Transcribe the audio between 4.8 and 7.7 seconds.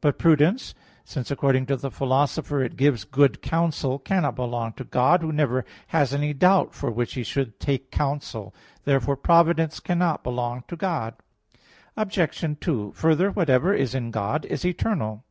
God, Who never has any doubt for which He should